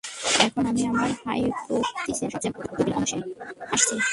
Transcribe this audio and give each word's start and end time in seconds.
এখন 0.45 0.63
আমি 0.71 0.81
আমার 0.91 1.09
হাইপোথিসিসের 1.23 2.29
সবচেয়ে 2.33 2.53
জটিল 2.69 2.93
অংশে 2.99 3.17
আসছি। 3.73 3.95